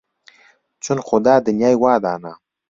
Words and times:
چون 0.83 0.97
خودا 1.07 1.35
دنیای 1.45 1.75
وا 1.81 1.93
دانا 2.03 2.33